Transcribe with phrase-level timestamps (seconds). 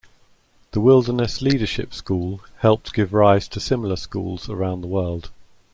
[0.71, 5.29] The Wilderness Leadership School helped give rise to similar schools around the world.